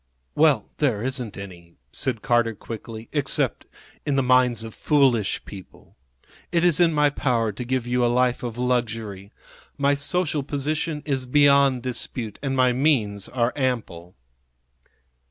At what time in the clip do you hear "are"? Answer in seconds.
13.29-13.53